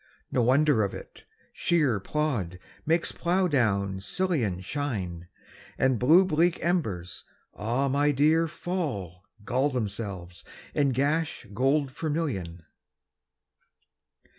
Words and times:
No 0.31 0.41
wonder 0.41 0.81
of 0.81 0.95
it: 0.95 1.25
shéer 1.55 1.99
plód 2.01 2.57
makes 2.87 3.11
plough 3.11 3.47
down 3.47 3.99
sillion 3.99 4.63
Shine, 4.63 5.27
and 5.77 5.99
blue 5.99 6.25
bleak 6.25 6.57
embers, 6.65 7.23
ah 7.53 7.87
my 7.87 8.09
dear, 8.09 8.47
Fall, 8.47 9.21
gall 9.45 9.69
themselves, 9.69 10.43
and 10.73 10.95
gash 10.95 11.45
gold 11.53 11.91
vermillion. 11.91 12.65